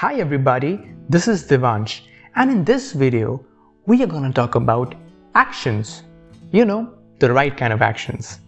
Hi 0.00 0.14
everybody, 0.14 0.80
this 1.10 1.28
is 1.28 1.46
Devansh 1.46 2.00
and 2.34 2.50
in 2.50 2.64
this 2.64 2.92
video 2.92 3.44
we 3.84 4.02
are 4.02 4.06
going 4.06 4.22
to 4.22 4.32
talk 4.32 4.54
about 4.54 4.94
actions. 5.34 6.04
You 6.52 6.64
know, 6.64 6.94
the 7.18 7.30
right 7.30 7.54
kind 7.54 7.70
of 7.70 7.82
actions. 7.82 8.40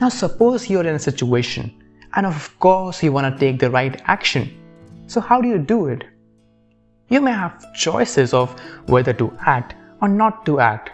Now 0.00 0.08
suppose 0.08 0.70
you're 0.70 0.86
in 0.86 0.94
a 0.94 1.00
situation 1.00 1.82
and 2.14 2.26
of 2.26 2.56
course 2.60 3.02
you 3.02 3.10
want 3.10 3.26
to 3.34 3.40
take 3.40 3.58
the 3.58 3.70
right 3.70 4.00
action. 4.04 4.56
So 5.08 5.20
how 5.20 5.40
do 5.40 5.48
you 5.48 5.58
do 5.58 5.88
it? 5.88 6.04
You 7.08 7.20
may 7.20 7.32
have 7.32 7.74
choices 7.74 8.32
of 8.32 8.56
whether 8.86 9.12
to 9.14 9.36
act 9.44 9.74
or 10.00 10.06
not 10.06 10.46
to 10.46 10.60
act, 10.60 10.90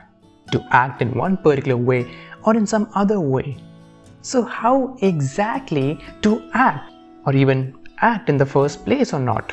to 0.51 0.65
act 0.71 1.03
in 1.03 1.13
one 1.13 1.37
particular 1.37 1.77
way 1.77 2.11
or 2.43 2.57
in 2.57 2.67
some 2.67 2.89
other 2.95 3.21
way. 3.21 3.59
So 4.23 4.45
how 4.45 4.97
exactly 5.03 6.01
to 6.23 6.51
act 6.55 6.91
or 7.27 7.37
even 7.37 7.78
act 8.01 8.29
in 8.29 8.37
the 8.37 8.47
first 8.47 8.85
place 8.85 9.13
or 9.13 9.21
not? 9.21 9.53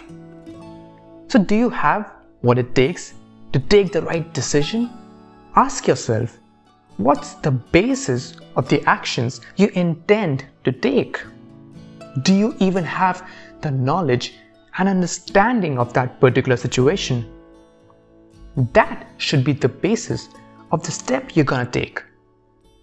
So 1.27 1.39
do 1.39 1.55
you 1.55 1.69
have 1.69 2.11
what 2.41 2.57
it 2.57 2.75
takes 2.75 3.13
to 3.53 3.59
take 3.59 3.91
the 3.91 4.01
right 4.01 4.33
decision? 4.33 4.89
Ask 5.55 5.87
yourself, 5.87 6.37
what's 6.97 7.33
the 7.35 7.51
basis 7.51 8.35
of 8.55 8.69
the 8.69 8.83
actions 8.85 9.41
you 9.57 9.67
intend 9.73 10.45
to 10.63 10.71
take? 10.71 11.21
Do 12.21 12.33
you 12.33 12.55
even 12.59 12.83
have 12.83 13.27
the 13.61 13.71
knowledge 13.71 14.33
and 14.77 14.87
understanding 14.87 15.77
of 15.77 15.93
that 15.93 16.19
particular 16.19 16.57
situation? 16.57 17.29
That 18.73 19.07
should 19.17 19.43
be 19.43 19.53
the 19.53 19.69
basis 19.69 20.29
of 20.71 20.83
the 20.83 20.91
step 20.91 21.35
you're 21.35 21.45
gonna 21.45 21.65
take. 21.69 22.01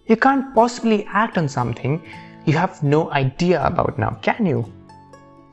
You 0.07 0.17
can't 0.17 0.53
possibly 0.53 1.05
act 1.05 1.37
on 1.37 1.47
something 1.47 2.01
you 2.45 2.57
have 2.57 2.83
no 2.83 3.09
idea 3.11 3.65
about 3.65 3.97
now, 3.97 4.19
can 4.21 4.45
you? 4.45 4.71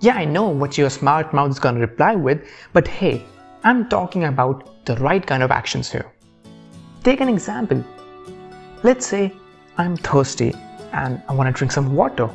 Yeah, 0.03 0.15
I 0.15 0.25
know 0.25 0.49
what 0.49 0.79
your 0.79 0.89
smart 0.89 1.35
mouth 1.35 1.51
is 1.51 1.59
gonna 1.59 1.81
reply 1.81 2.15
with, 2.15 2.49
but 2.73 2.89
hey, 2.89 3.23
I'm 3.65 3.87
talking 3.91 4.25
about 4.25 4.87
the 4.87 4.97
right 4.97 5.27
kind 5.27 5.43
of 5.43 5.51
actions 5.51 5.93
here. 5.93 6.11
Take 7.05 7.21
an 7.21 7.29
example. 7.29 7.85
Let's 8.83 9.05
say 9.05 9.35
I'm 9.77 9.99
thirsty 9.99 10.55
and 10.93 11.23
I 11.29 11.35
wanna 11.35 11.53
drink 11.53 11.71
some 11.71 11.95
water, 11.95 12.31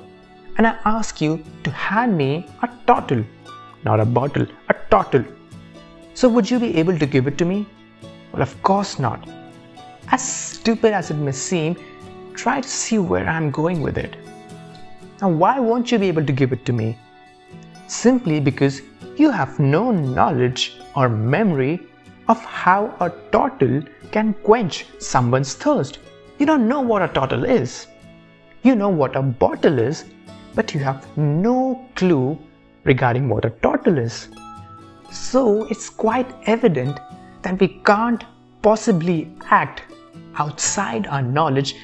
and 0.60 0.68
I 0.68 0.78
ask 0.86 1.20
you 1.20 1.44
to 1.64 1.72
hand 1.72 2.16
me 2.16 2.48
a 2.62 2.70
turtle, 2.86 3.26
not 3.84 4.00
a 4.00 4.06
bottle, 4.06 4.46
a 4.70 4.76
turtle. 4.92 5.26
So 6.14 6.30
would 6.30 6.48
you 6.52 6.60
be 6.60 6.78
able 6.78 7.00
to 7.00 7.08
give 7.08 7.26
it 7.26 7.40
to 7.40 7.46
me? 7.46 7.66
Well, 8.32 8.44
of 8.44 8.62
course 8.62 9.00
not. 9.00 9.28
As 10.12 10.22
stupid 10.22 10.94
as 10.94 11.10
it 11.10 11.16
may 11.16 11.32
seem, 11.32 11.76
try 12.36 12.62
to 12.62 12.70
see 12.70 13.00
where 13.00 13.28
I'm 13.28 13.50
going 13.50 13.82
with 13.82 13.98
it. 13.98 14.18
Now, 15.20 15.30
why 15.30 15.60
won't 15.60 15.92
you 15.92 15.98
be 15.98 16.08
able 16.10 16.26
to 16.28 16.32
give 16.32 16.54
it 16.54 16.64
to 16.68 16.74
me? 16.74 17.00
Simply 17.88 18.40
because 18.40 18.82
you 19.16 19.32
have 19.32 19.60
no 19.60 19.92
knowledge 19.92 20.78
or 20.96 21.08
memory 21.10 21.80
of 22.28 22.44
how 22.44 22.96
a 23.00 23.12
turtle 23.32 23.84
can 24.12 24.34
quench 24.44 24.86
someone's 25.00 25.54
thirst. 25.54 26.00
You 26.40 26.46
don't 26.46 26.68
know 26.68 26.82
what 26.82 27.02
a 27.02 27.08
turtle 27.08 27.46
is. 27.46 27.88
You 28.64 28.76
know 28.76 28.90
what 28.90 29.16
a 29.16 29.22
bottle 29.22 29.78
is, 29.78 30.06
but 30.56 30.74
you 30.74 30.80
have 30.80 31.06
no 31.18 31.86
clue 31.96 32.38
regarding 32.84 33.30
what 33.30 33.46
a 33.46 33.52
turtle 33.62 33.98
is. 33.98 34.30
So 35.12 35.66
it's 35.66 35.90
quite 35.90 36.34
evident 36.48 37.00
that 37.44 37.60
we 37.60 37.68
can't 37.86 38.24
possibly 38.62 39.32
act 39.50 39.84
outside 40.38 41.08
our 41.08 41.22
knowledge 41.22 41.76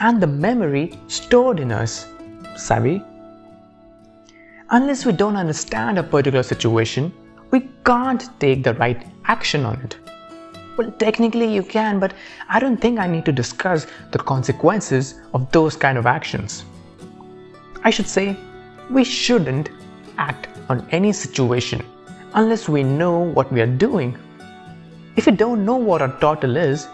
and 0.00 0.22
the 0.22 0.26
memory 0.26 0.98
stored 1.08 1.58
in 1.58 1.72
us. 1.72 2.06
Savvy? 2.56 3.02
Unless 4.70 5.06
we 5.06 5.12
don't 5.12 5.36
understand 5.36 5.98
a 5.98 6.02
particular 6.02 6.42
situation, 6.42 7.10
we 7.50 7.70
can't 7.86 8.28
take 8.38 8.62
the 8.62 8.74
right 8.74 9.02
action 9.24 9.64
on 9.64 9.80
it. 9.80 9.96
Well, 10.76 10.90
technically 10.98 11.50
you 11.50 11.62
can, 11.62 11.98
but 11.98 12.12
I 12.50 12.60
don't 12.60 12.76
think 12.76 12.98
I 12.98 13.06
need 13.06 13.24
to 13.24 13.32
discuss 13.32 13.86
the 14.12 14.18
consequences 14.18 15.22
of 15.32 15.50
those 15.52 15.74
kind 15.74 15.96
of 15.96 16.04
actions. 16.04 16.66
I 17.82 17.88
should 17.88 18.06
say, 18.06 18.36
we 18.90 19.04
shouldn't 19.04 19.70
act 20.18 20.48
on 20.68 20.86
any 20.90 21.14
situation 21.14 21.82
unless 22.34 22.68
we 22.68 22.82
know 22.82 23.20
what 23.20 23.50
we 23.50 23.62
are 23.62 23.66
doing. 23.66 24.18
If 25.16 25.24
you 25.24 25.32
don't 25.32 25.64
know 25.64 25.76
what 25.76 26.02
a 26.02 26.14
turtle 26.20 26.58
is, 26.58 26.86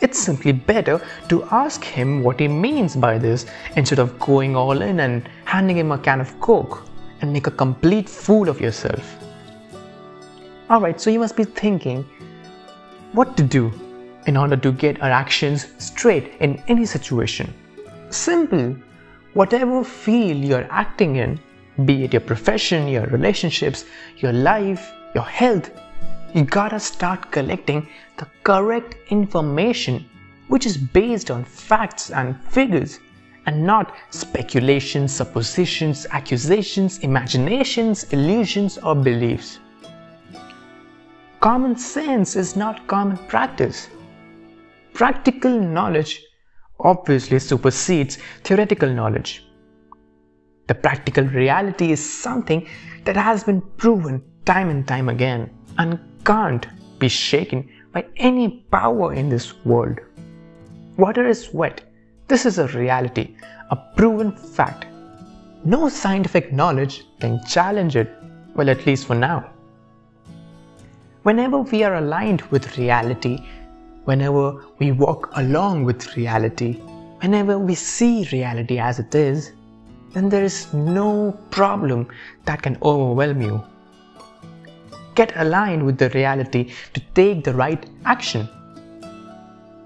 it's 0.00 0.18
simply 0.18 0.52
better 0.52 1.06
to 1.28 1.44
ask 1.50 1.84
him 1.84 2.22
what 2.22 2.40
he 2.40 2.48
means 2.48 2.96
by 2.96 3.18
this 3.18 3.44
instead 3.76 3.98
of 3.98 4.18
going 4.18 4.56
all 4.56 4.80
in 4.80 5.00
and 5.00 5.28
handing 5.44 5.76
him 5.76 5.92
a 5.92 5.98
can 5.98 6.22
of 6.22 6.40
coke 6.40 6.86
and 7.20 7.32
make 7.32 7.46
a 7.46 7.50
complete 7.50 8.08
fool 8.08 8.48
of 8.48 8.60
yourself. 8.60 9.16
Alright, 10.70 11.00
so 11.00 11.10
you 11.10 11.18
must 11.18 11.36
be 11.36 11.44
thinking 11.44 12.04
what 13.12 13.36
to 13.36 13.42
do 13.42 13.72
in 14.26 14.36
order 14.36 14.56
to 14.56 14.72
get 14.72 15.02
our 15.02 15.10
actions 15.10 15.66
straight 15.78 16.32
in 16.40 16.62
any 16.68 16.86
situation. 16.86 17.52
Simple. 18.10 18.76
Whatever 19.34 19.84
field 19.84 20.44
you're 20.44 20.66
acting 20.70 21.16
in, 21.16 21.40
be 21.84 22.04
it 22.04 22.12
your 22.12 22.20
profession, 22.20 22.88
your 22.88 23.06
relationships, 23.06 23.84
your 24.18 24.32
life, 24.32 24.92
your 25.14 25.24
health, 25.24 25.70
you 26.34 26.44
gotta 26.44 26.78
start 26.78 27.30
collecting 27.32 27.88
the 28.18 28.26
correct 28.44 28.96
information 29.10 30.04
which 30.48 30.66
is 30.66 30.76
based 30.76 31.30
on 31.30 31.44
facts 31.44 32.10
and 32.10 32.38
figures 32.44 32.98
and 33.50 33.66
not 33.66 33.96
speculations, 34.10 35.12
suppositions, 35.12 36.06
accusations, 36.12 36.98
imaginations, 36.98 38.04
illusions, 38.12 38.78
or 38.78 38.94
beliefs. 38.94 39.58
Common 41.40 41.74
sense 41.76 42.36
is 42.36 42.54
not 42.54 42.86
common 42.86 43.16
practice. 43.26 43.88
Practical 44.94 45.58
knowledge 45.58 46.22
obviously 46.78 47.40
supersedes 47.40 48.18
theoretical 48.44 48.88
knowledge. 48.88 49.44
The 50.68 50.76
practical 50.76 51.24
reality 51.24 51.90
is 51.90 52.00
something 52.22 52.68
that 53.04 53.16
has 53.16 53.42
been 53.42 53.62
proven 53.78 54.22
time 54.44 54.70
and 54.70 54.86
time 54.86 55.08
again 55.08 55.50
and 55.78 55.98
can't 56.24 56.68
be 57.00 57.08
shaken 57.08 57.68
by 57.92 58.06
any 58.16 58.64
power 58.70 59.12
in 59.12 59.28
this 59.28 59.64
world. 59.64 59.98
Water 60.96 61.26
is 61.26 61.52
wet. 61.52 61.89
This 62.30 62.46
is 62.46 62.58
a 62.58 62.68
reality, 62.68 63.34
a 63.70 63.76
proven 63.96 64.30
fact. 64.30 64.86
No 65.64 65.88
scientific 65.88 66.52
knowledge 66.52 67.04
can 67.18 67.40
challenge 67.44 67.96
it, 67.96 68.08
well, 68.54 68.70
at 68.70 68.86
least 68.86 69.06
for 69.08 69.16
now. 69.16 69.50
Whenever 71.24 71.58
we 71.58 71.82
are 71.82 71.96
aligned 71.96 72.42
with 72.52 72.78
reality, 72.78 73.44
whenever 74.04 74.64
we 74.78 74.92
walk 74.92 75.32
along 75.38 75.82
with 75.82 76.16
reality, 76.16 76.74
whenever 77.20 77.58
we 77.58 77.74
see 77.74 78.28
reality 78.30 78.78
as 78.78 79.00
it 79.00 79.12
is, 79.12 79.50
then 80.12 80.28
there 80.28 80.44
is 80.44 80.72
no 80.72 81.36
problem 81.50 82.06
that 82.44 82.62
can 82.62 82.78
overwhelm 82.80 83.42
you 83.42 83.60
get 85.16 85.32
aligned 85.34 85.84
with 85.84 85.98
the 85.98 86.10
reality 86.10 86.72
to 86.94 87.00
take 87.14 87.42
the 87.42 87.52
right 87.52 87.86
action. 88.04 88.48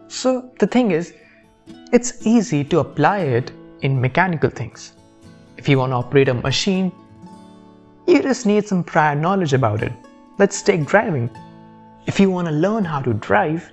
So 0.09 0.53
the 0.59 0.67
thing 0.67 0.91
is, 0.91 1.15
it's 1.93 2.27
easy 2.27 2.65
to 2.65 2.81
apply 2.81 3.19
it 3.19 3.53
in 3.83 4.01
mechanical 4.01 4.51
things. 4.51 4.95
If 5.57 5.69
you 5.69 5.79
want 5.79 5.93
to 5.93 5.97
operate 5.97 6.29
a 6.29 6.35
machine, 6.35 6.91
you 8.07 8.23
just 8.23 8.47
need 8.47 8.67
some 8.67 8.83
prior 8.85 9.15
knowledge 9.15 9.53
about 9.53 9.83
it. 9.83 9.93
Let's 10.39 10.61
take 10.63 10.87
driving. 10.87 11.31
If 12.07 12.21
you 12.21 12.31
want 12.31 12.49
to 12.49 12.53
learn 12.53 12.85
how 12.85 13.01
to 13.01 13.15
drive, 13.15 13.71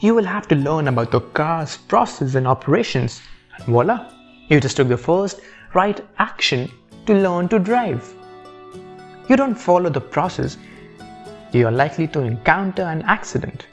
you 0.00 0.14
will 0.14 0.24
have 0.24 0.46
to 0.48 0.54
learn 0.54 0.88
about 0.88 1.10
the 1.10 1.20
car's 1.20 1.76
process 1.76 2.34
and 2.34 2.46
operations. 2.46 3.20
And 3.56 3.64
voila, 3.66 4.12
you 4.48 4.60
just 4.60 4.76
took 4.76 4.88
the 4.88 4.96
first 4.96 5.40
right 5.74 6.00
action 6.18 6.70
to 7.06 7.14
learn 7.14 7.48
to 7.48 7.58
drive. 7.58 8.14
You 9.28 9.36
don't 9.36 9.54
follow 9.54 9.90
the 9.90 10.00
process, 10.00 10.56
you 11.52 11.66
are 11.66 11.72
likely 11.72 12.06
to 12.08 12.20
encounter 12.20 12.82
an 12.82 13.02
accident. 13.02 13.66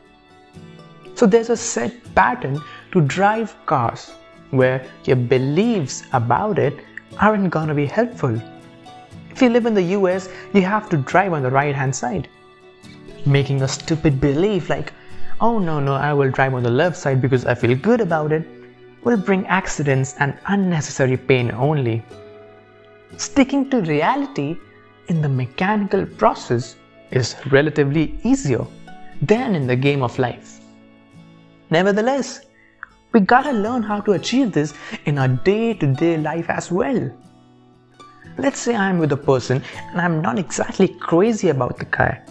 So 1.15 1.27
there's 1.27 1.49
a 1.49 1.57
set 1.57 1.93
pattern 2.15 2.59
to 2.91 3.01
drive 3.01 3.55
cars 3.65 4.11
where 4.49 4.85
your 5.05 5.15
beliefs 5.15 6.03
about 6.13 6.57
it 6.57 6.73
aren't 7.19 7.49
gonna 7.51 7.75
be 7.75 7.85
helpful. 7.85 8.41
If 9.29 9.41
you 9.41 9.49
live 9.49 9.65
in 9.65 9.73
the 9.73 9.97
US, 9.97 10.29
you 10.53 10.61
have 10.61 10.89
to 10.89 10.97
drive 10.97 11.33
on 11.33 11.43
the 11.43 11.51
right 11.51 11.75
hand 11.75 11.95
side. 11.95 12.27
Making 13.25 13.61
a 13.61 13.67
stupid 13.67 14.19
belief 14.19 14.69
like, 14.69 14.93
oh 15.39 15.59
no, 15.59 15.79
no, 15.79 15.93
I 15.93 16.13
will 16.13 16.31
drive 16.31 16.53
on 16.53 16.63
the 16.63 16.69
left 16.69 16.97
side 16.97 17.21
because 17.21 17.45
I 17.45 17.55
feel 17.55 17.75
good 17.75 18.01
about 18.01 18.31
it, 18.31 18.47
will 19.03 19.17
bring 19.17 19.45
accidents 19.47 20.15
and 20.19 20.37
unnecessary 20.47 21.17
pain 21.17 21.51
only. 21.51 22.03
Sticking 23.17 23.69
to 23.69 23.81
reality 23.81 24.57
in 25.07 25.21
the 25.21 25.29
mechanical 25.29 26.05
process 26.05 26.75
is 27.11 27.35
relatively 27.51 28.19
easier 28.23 28.65
than 29.21 29.55
in 29.55 29.67
the 29.67 29.75
game 29.75 30.01
of 30.01 30.17
life. 30.17 30.59
Nevertheless, 31.73 32.41
we 33.13 33.19
gotta 33.19 33.51
learn 33.51 33.81
how 33.81 33.99
to 34.01 34.11
achieve 34.11 34.51
this 34.51 34.75
in 35.05 35.17
our 35.17 35.27
day 35.27 35.73
to 35.73 35.87
day 36.01 36.17
life 36.17 36.47
as 36.47 36.69
well. 36.71 36.99
Let's 38.37 38.59
say 38.59 38.75
I'm 38.75 38.99
with 38.99 39.11
a 39.11 39.17
person 39.17 39.63
and 39.89 39.99
I'm 39.99 40.21
not 40.21 40.37
exactly 40.37 40.87
crazy 40.87 41.49
about 41.49 41.79
the 41.79 41.85
guy, 41.85 42.21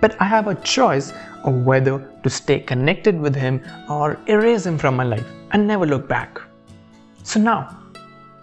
but 0.00 0.14
I 0.20 0.26
have 0.26 0.46
a 0.46 0.54
choice 0.54 1.12
of 1.42 1.66
whether 1.70 1.98
to 2.22 2.30
stay 2.30 2.60
connected 2.60 3.18
with 3.20 3.34
him 3.34 3.60
or 3.88 4.20
erase 4.28 4.66
him 4.66 4.78
from 4.78 4.94
my 4.94 5.02
life 5.02 5.26
and 5.50 5.66
never 5.66 5.84
look 5.84 6.06
back. 6.06 6.40
So 7.24 7.40
now, 7.40 7.76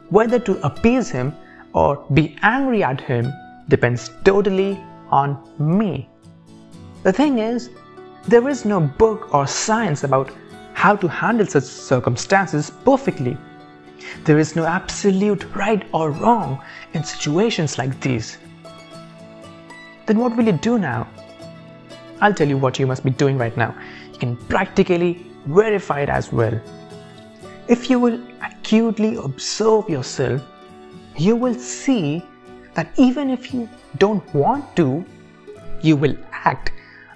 whether 0.10 0.40
to 0.40 0.60
appease 0.66 1.10
him 1.10 1.34
or 1.72 2.06
be 2.14 2.36
angry 2.42 2.84
at 2.84 3.00
him 3.00 3.32
depends 3.70 4.12
totally 4.26 4.78
on 5.10 5.40
me. 5.58 6.10
The 7.04 7.14
thing 7.14 7.40
is, 7.40 7.70
there 8.28 8.50
is 8.50 8.66
no 8.66 8.82
book 8.82 9.34
or 9.34 9.48
science 9.48 10.04
about 10.04 10.30
how 10.80 10.96
to 10.96 11.10
handle 11.10 11.46
such 11.46 11.66
circumstances 11.66 12.72
perfectly. 12.86 13.38
There 14.24 14.40
is 14.40 14.56
no 14.56 14.66
absolute 14.66 15.44
right 15.54 15.86
or 15.94 16.12
wrong 16.12 16.64
in 16.94 17.04
situations 17.04 17.78
like 17.78 18.00
these. 18.00 18.38
Then 20.06 20.20
what 20.20 20.38
will 20.38 20.46
you 20.46 20.54
do 20.54 20.80
now? 20.80 21.06
I'll 22.22 22.34
tell 22.34 22.48
you 22.48 22.58
what 22.58 22.80
you 22.80 22.88
must 22.88 23.04
be 23.04 23.12
doing 23.12 23.38
right 23.38 23.58
now. 23.58 23.76
You 24.14 24.20
can 24.20 24.38
practically 24.54 25.26
verify 25.48 26.00
it 26.00 26.10
as 26.10 26.32
well. 26.32 26.58
If 27.68 27.90
you 27.90 28.00
will 28.00 28.18
acutely 28.42 29.16
observe 29.18 29.90
yourself, 29.90 30.42
you 31.18 31.36
will 31.36 31.56
see 31.56 32.24
that 32.76 32.88
even 32.96 33.30
if 33.30 33.54
you 33.54 33.68
don't 33.98 34.34
want 34.34 34.78
to, 34.78 35.04
you 35.82 35.98
will 35.98 36.16
act 36.32 36.72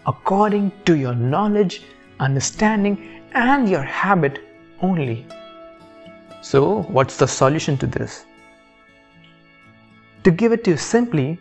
according 0.05 0.73
to 0.83 0.97
your 0.97 1.15
knowledge, 1.15 1.83
understanding, 2.19 3.22
and 3.33 3.67
your 3.67 3.81
habit 3.81 4.39
only. 4.81 5.25
So, 6.41 6.83
what's 6.83 7.17
the 7.17 7.27
solution 7.27 7.77
to 7.77 7.87
this? 7.87 8.25
To 10.23 10.31
give 10.31 10.51
it 10.51 10.63
to 10.65 10.71
you 10.71 10.77
simply, 10.77 11.39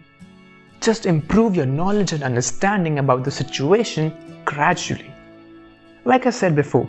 just 0.80 1.06
improve 1.06 1.54
your 1.54 1.66
knowledge 1.66 2.12
and 2.12 2.22
understanding 2.22 2.98
about 2.98 3.24
the 3.24 3.30
situation 3.30 4.12
gradually. 4.44 5.12
Like 6.04 6.26
I 6.26 6.30
said 6.30 6.56
before, 6.56 6.88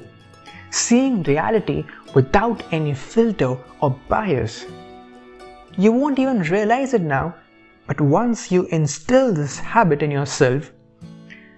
seeing 0.71 1.21
reality 1.23 1.85
without 2.15 2.63
any 2.71 2.93
filter 2.93 3.57
or 3.81 3.91
bias. 4.09 4.65
You 5.77 5.91
won't 5.91 6.17
even 6.19 6.41
realize 6.41 6.93
it 6.93 7.01
now, 7.01 7.35
but 7.87 7.99
once 7.99 8.51
you 8.51 8.65
instill 8.67 9.33
this 9.33 9.59
habit 9.59 10.01
in 10.01 10.09
yourself, 10.09 10.71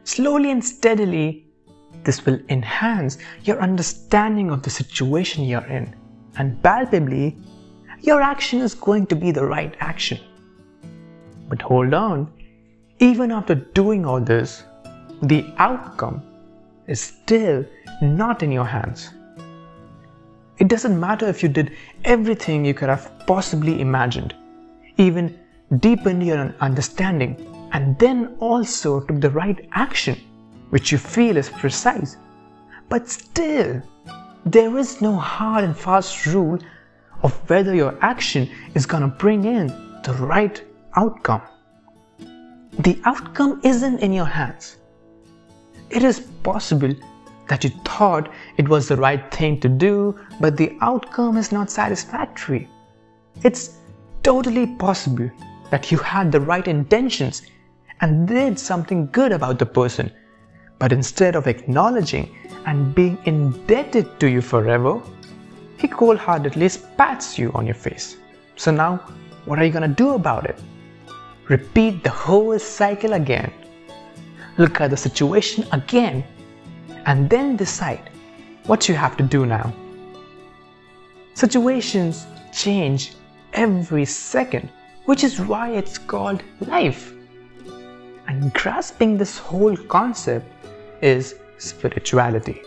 slowly 0.04 0.52
and 0.52 0.64
steadily, 0.64 1.45
this 2.06 2.26
will 2.26 2.40
enhance 2.50 3.18
your 3.44 3.60
understanding 3.60 4.52
of 4.52 4.62
the 4.64 4.70
situation 4.70 5.44
you're 5.44 5.66
in 5.66 5.94
and 6.38 6.62
palpably, 6.62 7.38
your 8.02 8.22
action 8.22 8.62
is 8.62 8.76
going 8.76 9.08
to 9.08 9.16
be 9.16 9.32
the 9.32 9.46
right 9.46 9.76
action. 9.80 10.20
But 11.50 11.62
hold 11.62 11.94
on, 11.94 12.32
even 13.00 13.32
after 13.32 13.56
doing 13.56 14.06
all 14.06 14.22
this, 14.22 14.64
the 15.22 15.46
outcome 15.58 16.22
is 16.88 17.02
still 17.02 17.66
not 18.02 18.44
in 18.44 18.52
your 18.52 18.66
hands. 18.66 19.10
It 20.58 20.68
doesn't 20.68 21.00
matter 21.00 21.28
if 21.28 21.44
you 21.44 21.50
did 21.50 21.76
everything 22.04 22.64
you 22.64 22.74
could 22.74 22.90
have 22.90 23.12
possibly 23.28 23.82
imagined, 23.82 24.34
even 24.98 25.38
deepened 25.80 26.26
your 26.26 26.54
understanding, 26.62 27.36
and 27.74 27.98
then 28.00 28.36
also 28.40 29.02
took 29.02 29.20
the 29.20 29.30
right 29.30 29.68
action, 29.74 30.20
which 30.70 30.92
you 30.92 30.98
feel 30.98 31.38
is 31.38 31.50
precise. 31.50 32.18
But 32.90 33.10
still, 33.10 33.82
there 34.46 34.78
is 34.78 35.02
no 35.02 35.16
hard 35.16 35.64
and 35.64 35.78
fast 35.78 36.26
rule 36.28 36.60
of 37.24 37.34
whether 37.50 37.74
your 37.74 37.98
action 38.02 38.50
is 38.76 38.86
going 38.86 39.02
to 39.02 39.08
bring 39.08 39.46
in 39.46 39.68
the 40.04 40.14
right 40.20 40.64
outcome. 40.96 41.42
The 42.80 43.02
outcome 43.06 43.62
isn't 43.64 44.00
in 44.00 44.14
your 44.14 44.26
hands. 44.26 44.78
It 45.90 46.04
is 46.04 46.20
possible 46.44 46.94
that 47.48 47.64
you 47.64 47.70
thought 47.86 48.30
it 48.58 48.68
was 48.68 48.88
the 48.88 48.98
right 48.98 49.32
thing 49.32 49.60
to 49.62 49.70
do, 49.70 50.20
but 50.40 50.58
the 50.58 50.78
outcome 50.82 51.38
is 51.38 51.52
not 51.52 51.70
satisfactory. 51.70 52.68
It's 53.44 53.78
totally 54.24 54.68
possible 54.78 55.30
that 55.70 55.92
you 55.92 55.98
had 55.98 56.32
the 56.32 56.40
right 56.40 56.68
intentions 56.68 57.44
and 58.02 58.28
did 58.28 58.60
something 58.60 59.08
good 59.12 59.32
about 59.32 59.60
the 59.60 59.66
person, 59.66 60.12
but 60.80 60.92
instead 60.92 61.36
of 61.36 61.48
acknowledging 61.48 62.36
and 62.66 62.94
being 62.94 63.18
indebted 63.26 64.20
to 64.20 64.28
you 64.28 64.42
forever, 64.42 65.02
he 65.78 65.88
cold 65.88 66.18
heartedly 66.18 66.70
spats 66.70 67.38
you 67.38 67.52
on 67.54 67.66
your 67.66 67.76
face. 67.76 68.18
So 68.56 68.72
now, 68.72 68.98
what 69.46 69.60
are 69.60 69.66
you 69.66 69.72
gonna 69.72 69.88
do 69.88 70.16
about 70.16 70.46
it? 70.46 70.60
Repeat 71.48 72.04
the 72.04 72.10
whole 72.10 72.58
cycle 72.58 73.14
again. 73.14 73.52
Look 74.58 74.82
at 74.82 74.90
the 74.90 74.98
situation 74.98 75.66
again 75.72 76.24
and 77.06 77.30
then 77.30 77.56
decide 77.56 78.10
what 78.66 78.90
you 78.90 78.96
have 78.96 79.16
to 79.18 79.24
do 79.24 79.46
now. 79.46 79.74
Situations 81.34 82.26
change 82.52 83.14
every 83.54 84.06
second, 84.06 84.70
which 85.06 85.24
is 85.24 85.40
why 85.40 85.72
it's 85.72 85.98
called 85.98 86.42
life. 86.62 87.14
And 88.28 88.52
grasping 88.54 89.18
this 89.18 89.38
whole 89.38 89.78
concept 89.78 90.48
is 91.02 91.36
spirituality. 91.58 92.62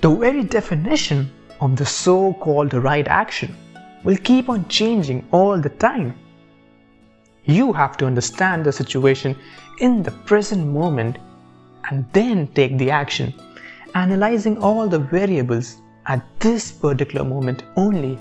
The 0.00 0.10
very 0.10 0.42
definition 0.42 1.30
of 1.60 1.76
the 1.76 1.86
so 1.86 2.32
called 2.34 2.72
right 2.74 3.06
action 3.06 3.56
will 4.04 4.16
keep 4.16 4.48
on 4.48 4.66
changing 4.68 5.26
all 5.30 5.60
the 5.60 5.68
time. 5.68 6.18
You 7.44 7.72
have 7.72 7.96
to 7.98 8.06
understand 8.06 8.64
the 8.64 8.72
situation 8.72 9.36
in 9.78 10.02
the 10.02 10.10
present 10.10 10.66
moment 10.66 11.18
and 11.90 12.06
then 12.12 12.46
take 12.48 12.78
the 12.78 12.90
action, 12.90 13.34
analyzing 13.94 14.58
all 14.58 14.88
the 14.88 14.98
variables 14.98 15.76
at 16.06 16.24
this 16.38 16.72
particular 16.72 17.24
moment 17.24 17.64
only. 17.76 18.18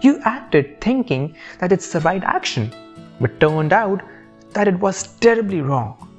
You 0.00 0.20
acted 0.24 0.80
thinking 0.80 1.36
that 1.58 1.72
it's 1.72 1.92
the 1.92 2.00
right 2.00 2.22
action, 2.24 2.72
but 3.20 3.38
turned 3.40 3.72
out 3.72 4.02
that 4.52 4.68
it 4.68 4.78
was 4.78 5.02
terribly 5.18 5.60
wrong. 5.60 6.11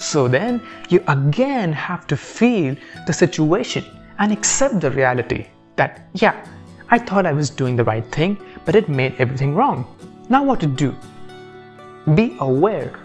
So 0.00 0.28
then 0.28 0.62
you 0.88 1.04
again 1.08 1.74
have 1.74 2.06
to 2.06 2.16
feel 2.16 2.74
the 3.06 3.12
situation 3.12 3.84
and 4.18 4.32
accept 4.32 4.80
the 4.80 4.90
reality 4.90 5.48
that, 5.76 6.08
yeah, 6.14 6.42
I 6.88 6.98
thought 6.98 7.26
I 7.26 7.32
was 7.32 7.50
doing 7.50 7.76
the 7.76 7.84
right 7.84 8.04
thing, 8.10 8.38
but 8.64 8.74
it 8.74 8.88
made 8.88 9.14
everything 9.18 9.54
wrong. 9.54 9.84
Now 10.30 10.42
what 10.42 10.58
to 10.60 10.66
do? 10.66 10.96
Be 12.14 12.34
aware, 12.40 12.98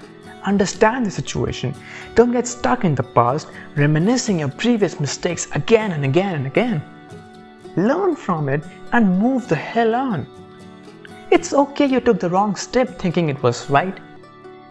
understand 0.43 1.05
the 1.05 1.11
situation, 1.11 1.75
don't 2.15 2.31
get 2.31 2.47
stuck 2.47 2.85
in 2.85 2.95
the 2.95 3.03
past, 3.03 3.49
reminiscing 3.75 4.39
your 4.39 4.49
previous 4.49 4.97
mistakes 4.97 5.49
again 5.51 5.91
and 5.91 6.05
again 6.05 6.35
and 6.35 6.47
again. 6.47 6.81
Learn 7.75 8.15
from 8.15 8.47
it 8.47 8.63
and 8.93 9.19
move 9.19 9.49
the 9.49 9.55
hell 9.57 9.95
on. 9.95 10.25
It's 11.29 11.53
okay 11.53 11.87
you 11.87 11.99
took 11.99 12.21
the 12.21 12.29
wrong 12.29 12.55
step 12.55 12.97
thinking 12.97 13.27
it 13.27 13.43
was 13.43 13.69
right. 13.69 13.97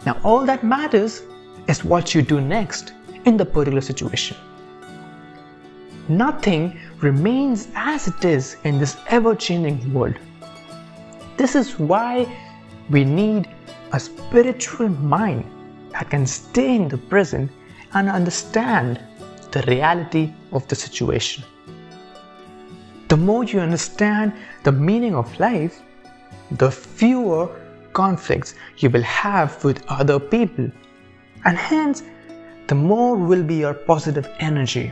Now 0.07 0.19
all 0.23 0.43
that 0.47 0.63
matters 0.63 1.21
is 1.67 1.83
what 1.83 2.13
you 2.13 2.21
do 2.21 2.41
next 2.41 2.93
in 3.25 3.37
the 3.37 3.45
particular 3.45 3.81
situation. 3.81 4.37
Nothing 6.07 6.79
remains 7.01 7.67
as 7.75 8.07
it 8.07 8.23
is 8.23 8.57
in 8.63 8.77
this 8.77 8.97
ever 9.07 9.35
changing 9.35 9.93
world. 9.93 10.15
This 11.37 11.55
is 11.55 11.79
why 11.79 12.27
we 12.89 13.03
need 13.03 13.49
a 13.91 13.99
spiritual 13.99 14.89
mind 14.89 15.43
that 15.91 16.09
can 16.09 16.27
stay 16.27 16.75
in 16.75 16.87
the 16.87 16.97
present 16.97 17.51
and 17.93 18.09
understand 18.09 18.99
the 19.51 19.63
reality 19.63 20.31
of 20.51 20.67
the 20.67 20.75
situation. 20.75 21.43
The 23.07 23.17
more 23.17 23.43
you 23.43 23.59
understand 23.59 24.33
the 24.63 24.71
meaning 24.71 25.15
of 25.15 25.39
life, 25.39 25.81
the 26.51 26.69
fewer 26.69 27.49
conflicts 27.93 28.55
you 28.77 28.89
will 28.89 29.03
have 29.03 29.63
with 29.63 29.83
other 29.87 30.19
people 30.19 30.69
and 31.45 31.57
hence 31.57 32.03
the 32.67 32.75
more 32.75 33.15
will 33.15 33.43
be 33.43 33.55
your 33.55 33.73
positive 33.73 34.27
energy. 34.39 34.91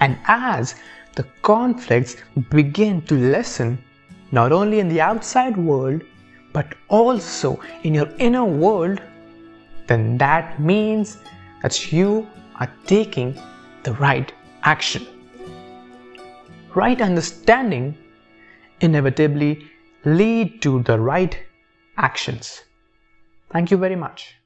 And 0.00 0.18
as 0.26 0.74
the 1.16 1.24
conflicts 1.42 2.16
begin 2.50 3.02
to 3.02 3.14
lessen, 3.16 3.82
not 4.32 4.52
only 4.52 4.80
in 4.80 4.88
the 4.88 5.00
outside 5.00 5.56
world, 5.56 6.02
but 6.52 6.74
also 6.88 7.60
in 7.82 7.94
your 7.94 8.08
inner 8.18 8.44
world, 8.44 9.00
then 9.86 10.18
that 10.18 10.60
means 10.60 11.18
that 11.62 11.92
you 11.92 12.28
are 12.56 12.70
taking 12.86 13.38
the 13.82 13.92
right 13.94 14.32
action. 14.62 15.06
Right 16.74 17.00
understanding 17.00 17.96
inevitably 18.80 19.66
lead 20.04 20.62
to 20.62 20.82
the 20.82 20.98
right 20.98 21.36
actions. 21.96 22.62
Thank 23.50 23.70
you 23.70 23.76
very 23.76 23.96
much. 23.96 24.39